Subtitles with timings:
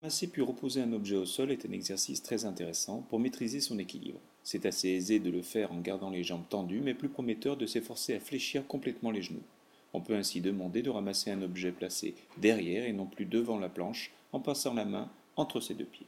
[0.00, 3.80] Ramasser puis reposer un objet au sol est un exercice très intéressant pour maîtriser son
[3.80, 4.20] équilibre.
[4.44, 7.66] C'est assez aisé de le faire en gardant les jambes tendues, mais plus prometteur de
[7.66, 9.42] s'efforcer à fléchir complètement les genoux.
[9.92, 13.68] On peut ainsi demander de ramasser un objet placé derrière et non plus devant la
[13.68, 16.06] planche en passant la main entre ses deux pieds.